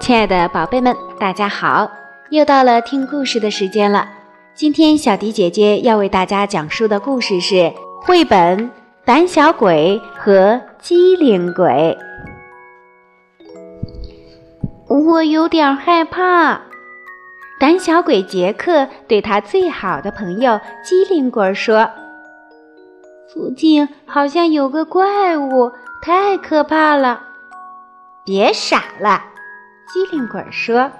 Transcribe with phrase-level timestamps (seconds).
[0.00, 1.90] 亲爱的宝贝们，大家好！
[2.30, 4.08] 又到了听故事的时间了。
[4.54, 7.72] 今天小迪姐姐要为大家讲述的故事是
[8.02, 8.70] 绘本
[9.04, 11.98] 《胆小鬼和机灵鬼》。
[15.08, 16.62] 我有点害怕。
[17.58, 21.88] 胆小鬼杰克对他最好的朋友机灵鬼说
[23.32, 27.22] ：“附近好像有个怪物，太可怕了。”
[28.26, 29.24] 别傻了。
[29.88, 30.90] 机灵鬼说：“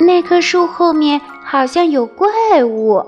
[0.00, 3.04] 那棵树后面好像有怪物。”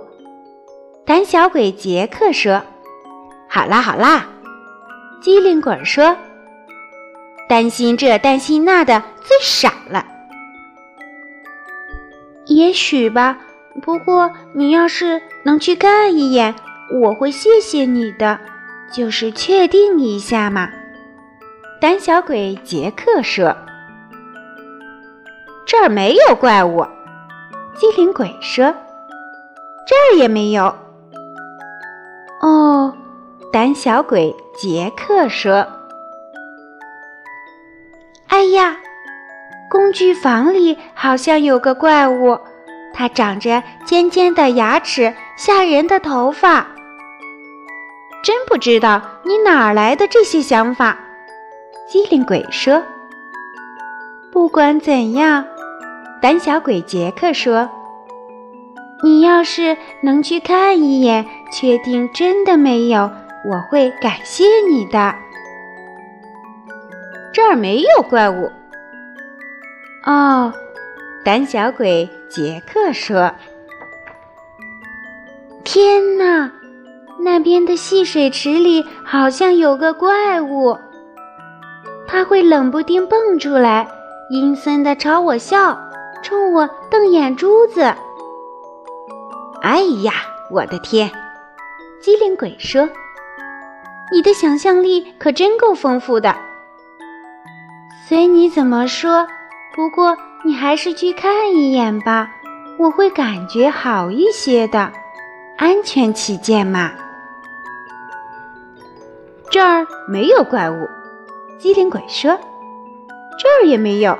[1.07, 2.61] 胆小鬼杰克说
[3.49, 4.27] ：“好啦好啦。”
[5.23, 6.15] 机灵鬼说
[7.49, 10.05] ：“担心这担心那的最傻了。”
[12.47, 13.39] 也许吧，
[13.83, 16.55] 不过你要是能去看一眼，
[16.93, 18.39] 我会谢谢你的，
[18.93, 20.69] 就是确定一下嘛。
[21.81, 23.55] 胆小鬼杰克说
[25.67, 26.87] ：“这儿没有怪物。”
[27.77, 28.65] 机灵鬼说
[29.87, 30.75] ：“这儿也没有。”
[32.41, 32.95] 哦，
[33.53, 35.67] 胆小鬼杰克说
[38.29, 38.79] ：“哎呀，
[39.77, 42.41] 工具房里好像有个怪物，
[42.95, 46.67] 它长着尖尖的牙齿，吓人的头发。
[48.25, 50.97] 真不知道你哪儿来的这些想法。”
[51.87, 52.83] 机灵鬼说
[54.33, 55.45] ：“不管怎样，
[56.23, 57.69] 胆小鬼杰克说，
[59.05, 63.11] 你要是能去看一眼，确定真的没有，
[63.45, 65.15] 我会感谢你的。
[67.31, 68.51] 这儿没有怪物。”
[70.07, 70.53] 哦，
[71.25, 73.33] 胆小鬼杰克说
[75.65, 76.51] ：“天哪，
[77.19, 80.79] 那边的戏水池里好像有个怪物。”
[82.07, 83.89] 他会冷不丁蹦出来，
[84.31, 85.77] 阴森的朝我笑，
[86.23, 87.83] 冲我瞪眼珠子。
[89.61, 90.13] 哎呀，
[90.53, 91.11] 我的天！
[92.01, 92.89] 机灵鬼说
[94.13, 96.33] ：“你的想象力可真够丰富的。”
[98.07, 99.27] 随你怎么说，
[99.77, 102.31] 不过你还是去看一眼吧，
[102.79, 104.91] 我会感觉好一些的，
[105.59, 106.91] 安全起见嘛。
[109.51, 110.89] 这儿没有怪物。
[111.59, 112.39] 机灵鬼说
[113.39, 114.19] ：“这儿也没有。”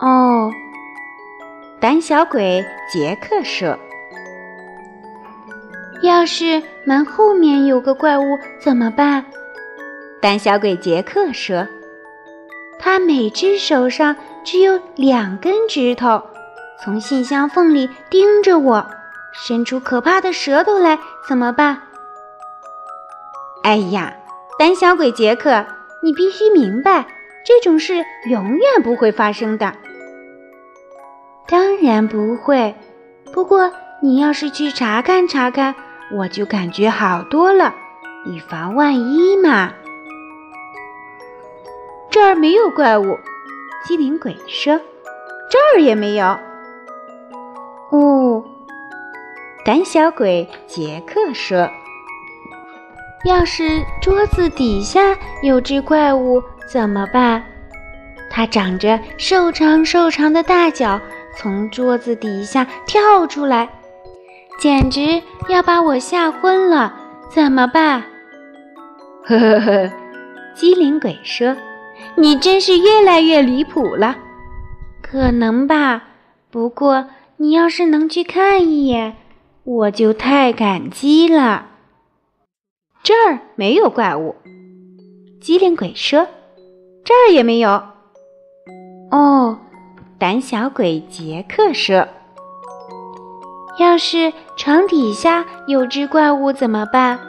[0.00, 0.50] 哦，
[1.78, 3.78] 胆小鬼杰克说
[6.02, 9.24] ：“要是门后面有个怪物怎么办？”
[10.20, 11.66] 胆小鬼杰克说
[12.78, 16.22] ：“他每只手上只有两根指头，
[16.82, 18.86] 从信箱缝里盯着我，
[19.32, 20.98] 伸出可怕的舌头来，
[21.28, 21.82] 怎么办？”
[23.64, 24.14] 哎呀，
[24.58, 25.64] 胆小鬼杰克！
[26.02, 27.06] 你必须明白，
[27.46, 29.72] 这种事永远不会发生的。
[31.46, 32.74] 当然不会，
[33.32, 35.74] 不过你要是去查看查看，
[36.12, 37.74] 我就感觉好多了，
[38.26, 39.72] 以防万一嘛。
[42.14, 43.18] 这儿没有怪物，
[43.84, 44.80] 机灵鬼说
[45.50, 46.38] ：“这儿也没有。”
[47.90, 48.44] 哦，
[49.64, 51.68] 胆小鬼杰克说。
[53.24, 55.00] 要是桌子底下
[55.42, 57.42] 有只怪物怎么办？
[58.30, 61.00] 它长着瘦长瘦长的大脚，
[61.36, 63.68] 从桌子底下跳出来，
[64.60, 66.94] 简直要把我吓昏了。
[67.28, 68.04] 怎么办？
[69.24, 69.90] 呵呵呵，
[70.54, 71.56] 机灵鬼说
[72.16, 74.16] ：“你真是越来越离谱了。”
[75.02, 76.04] 可能吧，
[76.50, 77.06] 不过
[77.36, 79.16] 你要是能去看一眼，
[79.64, 81.66] 我就太感激了。
[83.02, 84.34] 这儿没有怪物，
[85.40, 86.26] 机灵鬼说
[87.04, 87.82] ：“这儿也没有。”
[89.12, 89.58] 哦，
[90.18, 92.08] 胆小鬼杰克说
[93.78, 97.20] ：“要是床底下有只怪物怎么办？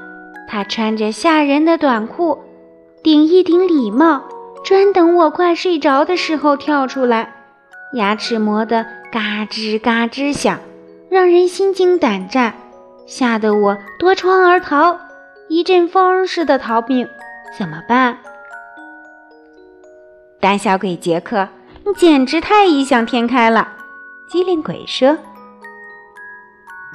[0.48, 2.40] 他穿着吓人的短裤，
[3.04, 4.24] 顶一顶礼帽，
[4.66, 7.32] 专等我快睡着的时候跳出来，
[7.94, 10.60] 牙齿磨得嘎吱嘎吱响，
[11.08, 12.56] 让人心惊胆战，
[13.06, 14.98] 吓得我夺窗而逃。”
[15.48, 17.08] 一阵风似的逃命，
[17.56, 18.18] 怎么办？
[20.40, 21.48] 胆小鬼杰克，
[21.86, 23.72] 你简直太异想天开了！
[24.28, 25.16] 机灵鬼说：“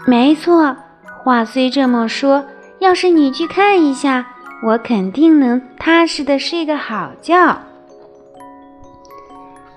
[0.04, 0.76] 没错，
[1.22, 2.44] 话虽这么说，
[2.80, 4.26] 要是你去看一下，
[4.62, 7.58] 我肯定能踏实的睡个好觉。”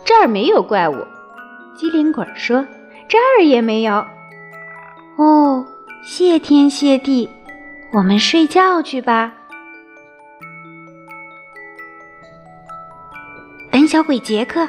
[0.06, 0.96] 这儿没有怪物，
[1.76, 2.66] 机灵鬼说
[3.08, 4.06] ：“这儿也没有。”
[5.18, 5.66] 哦，
[6.04, 7.30] 谢天谢地，
[7.94, 9.32] 我们睡觉去吧。
[13.72, 14.68] 胆小鬼杰克，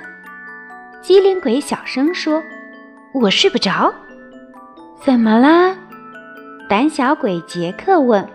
[1.02, 2.43] 机灵鬼小声说
[3.12, 3.93] ：“我睡不着。”
[5.02, 5.76] 怎么啦？
[6.69, 8.26] 胆小鬼杰克问。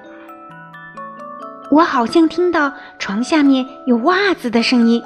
[1.71, 5.03] 我好像听到床下面有袜子的声音，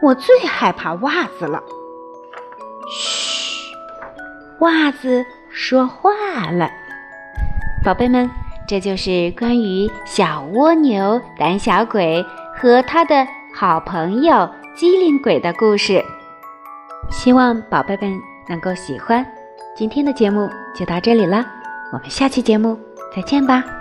[0.00, 1.62] 我最害怕袜子了。
[2.90, 3.74] 嘘，
[4.60, 6.10] 袜子说话
[6.50, 6.70] 了，
[7.84, 8.30] 宝贝们，
[8.66, 12.24] 这就是关于小蜗牛胆小鬼
[12.54, 16.02] 和他的好朋友机灵鬼的故事。
[17.10, 18.18] 希望宝贝们
[18.48, 19.24] 能够喜欢。
[19.76, 21.44] 今天的节目就到这里了，
[21.92, 22.78] 我们下期节目
[23.14, 23.77] 再见吧。